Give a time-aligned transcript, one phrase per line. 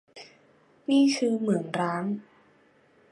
[0.89, 2.03] นี่คือเหมืองร้าง